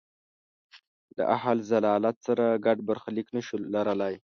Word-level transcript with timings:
له 1.17 1.23
اهل 1.35 1.57
ضلالت 1.73 2.15
سره 2.27 2.45
ګډ 2.65 2.77
برخلیک 2.87 3.27
نه 3.35 3.41
شو 3.47 3.55
لرلای. 3.73 4.15